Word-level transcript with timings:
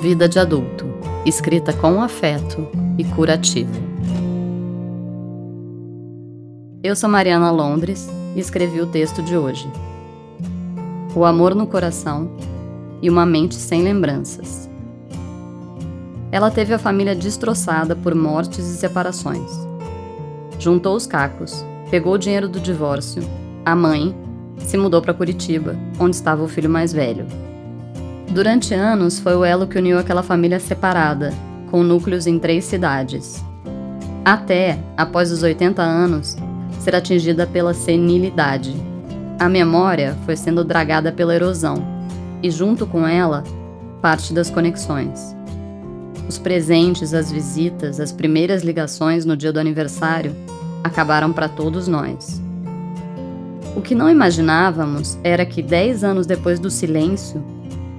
Vida 0.00 0.28
de 0.28 0.38
adulto, 0.38 0.86
escrita 1.26 1.72
com 1.72 2.00
afeto 2.00 2.68
e 2.96 3.02
curativo. 3.02 3.72
Eu 6.84 6.94
sou 6.94 7.10
Mariana 7.10 7.50
Londres 7.50 8.08
e 8.36 8.38
escrevi 8.38 8.80
o 8.80 8.86
texto 8.86 9.20
de 9.20 9.36
hoje. 9.36 9.68
O 11.16 11.24
amor 11.24 11.52
no 11.52 11.66
coração 11.66 12.30
e 13.02 13.10
uma 13.10 13.26
mente 13.26 13.56
sem 13.56 13.82
lembranças. 13.82 14.70
Ela 16.30 16.48
teve 16.48 16.72
a 16.72 16.78
família 16.78 17.16
destroçada 17.16 17.96
por 17.96 18.14
mortes 18.14 18.68
e 18.68 18.76
separações. 18.76 19.50
Juntou 20.60 20.94
os 20.94 21.08
cacos, 21.08 21.64
pegou 21.90 22.12
o 22.12 22.18
dinheiro 22.18 22.48
do 22.48 22.60
divórcio, 22.60 23.20
a 23.64 23.74
mãe, 23.74 24.14
se 24.58 24.78
mudou 24.78 25.02
para 25.02 25.12
Curitiba, 25.12 25.74
onde 25.98 26.14
estava 26.14 26.44
o 26.44 26.48
filho 26.48 26.70
mais 26.70 26.92
velho. 26.92 27.26
Durante 28.30 28.74
anos 28.74 29.18
foi 29.18 29.34
o 29.34 29.44
elo 29.44 29.66
que 29.66 29.78
uniu 29.78 29.98
aquela 29.98 30.22
família 30.22 30.60
separada, 30.60 31.32
com 31.70 31.82
núcleos 31.82 32.26
em 32.26 32.38
três 32.38 32.64
cidades. 32.64 33.42
Até, 34.24 34.78
após 34.96 35.32
os 35.32 35.42
80 35.42 35.80
anos, 35.82 36.36
ser 36.78 36.94
atingida 36.94 37.46
pela 37.46 37.72
senilidade. 37.72 38.74
A 39.38 39.48
memória 39.48 40.16
foi 40.26 40.36
sendo 40.36 40.62
dragada 40.62 41.10
pela 41.10 41.34
erosão, 41.34 41.76
e 42.42 42.50
junto 42.50 42.86
com 42.86 43.06
ela, 43.06 43.42
parte 44.02 44.32
das 44.32 44.50
conexões. 44.50 45.34
Os 46.28 46.36
presentes, 46.36 47.14
as 47.14 47.32
visitas, 47.32 47.98
as 47.98 48.12
primeiras 48.12 48.62
ligações 48.62 49.24
no 49.24 49.36
dia 49.36 49.52
do 49.52 49.58
aniversário 49.58 50.34
acabaram 50.84 51.32
para 51.32 51.48
todos 51.48 51.88
nós. 51.88 52.40
O 53.74 53.80
que 53.80 53.94
não 53.94 54.10
imaginávamos 54.10 55.18
era 55.24 55.46
que, 55.46 55.62
dez 55.62 56.04
anos 56.04 56.26
depois 56.26 56.58
do 56.58 56.70
silêncio, 56.70 57.42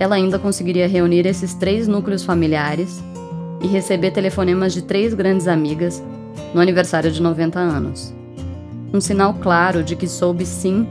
ela 0.00 0.16
ainda 0.16 0.38
conseguiria 0.38 0.88
reunir 0.88 1.26
esses 1.26 1.52
três 1.52 1.86
núcleos 1.86 2.24
familiares 2.24 3.04
e 3.60 3.66
receber 3.66 4.10
telefonemas 4.12 4.72
de 4.72 4.80
três 4.80 5.12
grandes 5.12 5.46
amigas 5.46 6.02
no 6.54 6.60
aniversário 6.60 7.12
de 7.12 7.20
90 7.20 7.58
anos. 7.58 8.14
Um 8.94 9.00
sinal 9.00 9.34
claro 9.34 9.84
de 9.84 9.94
que 9.94 10.08
soube 10.08 10.46
sim 10.46 10.88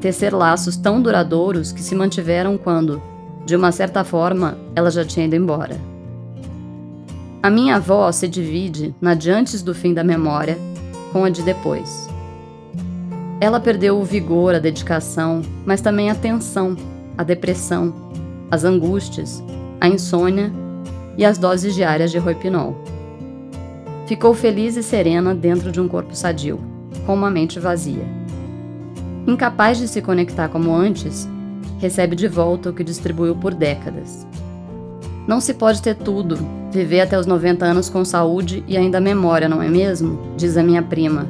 tecer 0.00 0.32
laços 0.32 0.78
tão 0.78 1.02
duradouros 1.02 1.72
que 1.72 1.82
se 1.82 1.94
mantiveram 1.94 2.56
quando, 2.56 3.02
de 3.44 3.54
uma 3.54 3.70
certa 3.70 4.02
forma, 4.02 4.56
ela 4.74 4.90
já 4.90 5.04
tinha 5.04 5.26
ido 5.26 5.36
embora. 5.36 5.76
A 7.42 7.50
minha 7.50 7.76
avó 7.76 8.10
se 8.10 8.26
divide 8.26 8.94
na 8.98 9.12
de 9.12 9.30
antes 9.30 9.62
do 9.62 9.74
fim 9.74 9.92
da 9.92 10.02
memória 10.02 10.56
com 11.12 11.22
a 11.22 11.28
de 11.28 11.42
depois. 11.42 12.08
Ela 13.40 13.60
perdeu 13.60 14.00
o 14.00 14.04
vigor, 14.04 14.54
a 14.54 14.58
dedicação, 14.58 15.42
mas 15.66 15.82
também 15.82 16.10
a 16.10 16.14
tensão, 16.14 16.74
a 17.16 17.22
depressão, 17.22 18.08
as 18.50 18.64
angústias, 18.64 19.42
a 19.80 19.88
insônia 19.88 20.52
e 21.16 21.24
as 21.24 21.38
doses 21.38 21.74
diárias 21.74 22.10
de 22.10 22.18
roipinol. 22.18 22.76
Ficou 24.06 24.32
feliz 24.34 24.76
e 24.76 24.82
serena 24.82 25.34
dentro 25.34 25.70
de 25.70 25.80
um 25.80 25.88
corpo 25.88 26.14
sadio, 26.14 26.58
com 27.04 27.14
uma 27.14 27.30
mente 27.30 27.58
vazia. 27.58 28.06
Incapaz 29.26 29.78
de 29.78 29.86
se 29.86 30.00
conectar 30.00 30.48
como 30.48 30.74
antes, 30.74 31.28
recebe 31.78 32.16
de 32.16 32.26
volta 32.26 32.70
o 32.70 32.72
que 32.72 32.82
distribuiu 32.82 33.34
por 33.36 33.52
décadas. 33.52 34.26
Não 35.26 35.40
se 35.40 35.52
pode 35.52 35.82
ter 35.82 35.94
tudo, 35.94 36.38
viver 36.72 37.02
até 37.02 37.18
os 37.18 37.26
90 37.26 37.64
anos 37.64 37.90
com 37.90 38.02
saúde 38.04 38.64
e 38.66 38.76
ainda 38.76 38.98
memória, 38.98 39.48
não 39.48 39.62
é 39.62 39.68
mesmo? 39.68 40.18
Diz 40.36 40.56
a 40.56 40.62
minha 40.62 40.82
prima, 40.82 41.26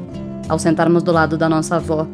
ao 0.48 0.58
sentarmos 0.58 1.02
do 1.02 1.10
lado 1.10 1.36
da 1.36 1.48
nossa 1.48 1.76
avó, 1.76 2.06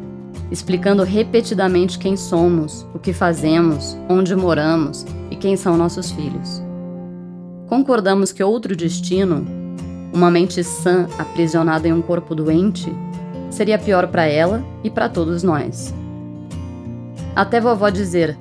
explicando 0.51 1.03
repetidamente 1.03 1.97
quem 1.97 2.15
somos, 2.15 2.87
o 2.93 2.99
que 2.99 3.13
fazemos, 3.13 3.97
onde 4.07 4.35
moramos 4.35 5.05
e 5.31 5.35
quem 5.35 5.57
são 5.57 5.77
nossos 5.77 6.11
filhos. 6.11 6.61
Concordamos 7.67 8.31
que 8.31 8.43
outro 8.43 8.75
destino, 8.75 9.45
uma 10.13 10.29
mente 10.29 10.63
sã 10.63 11.07
aprisionada 11.17 11.87
em 11.87 11.93
um 11.93 12.01
corpo 12.01 12.35
doente, 12.35 12.93
seria 13.49 13.79
pior 13.79 14.07
para 14.07 14.25
ela 14.25 14.63
e 14.83 14.89
para 14.89 15.09
todos 15.09 15.43
nós. 15.43 15.93
Até 17.35 17.59
vovó 17.59 17.89
dizer: 17.89 18.37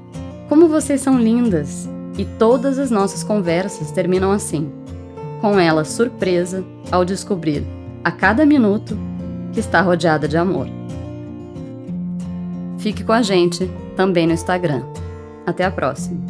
Como 0.49 0.69
vocês 0.69 1.01
são 1.01 1.19
lindas! 1.19 1.89
E 2.17 2.25
todas 2.25 2.79
as 2.79 2.93
nossas 2.93 3.25
conversas 3.25 3.91
terminam 3.91 4.31
assim, 4.31 4.71
com 5.41 5.59
ela 5.59 5.85
surpresa 5.85 6.65
ao 6.93 7.05
descobrir, 7.05 7.65
a 8.05 8.13
cada 8.13 8.47
minuto, 8.47 8.97
que 9.53 9.59
está 9.59 9.81
rodeada 9.81 10.29
de 10.29 10.37
amor. 10.37 10.69
Fique 12.85 13.03
com 13.03 13.13
a 13.13 13.23
gente 13.23 13.67
também 13.97 14.27
no 14.27 14.35
Instagram. 14.35 14.83
Até 15.47 15.65
a 15.65 15.71
próxima! 15.71 16.21